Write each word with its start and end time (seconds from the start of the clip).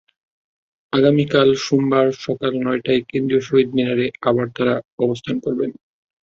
আগামীকাল 0.93 1.49
সোমবার 1.63 2.07
সকাল 2.21 2.51
নয়টায় 2.63 3.01
কেন্দ্রীয় 3.09 3.43
শহীদ 3.47 3.69
মিনারে 3.73 4.05
আবার 4.29 4.47
তাঁরা 4.55 4.75
অবস্থান 4.99 5.35
করবেন। 5.45 5.71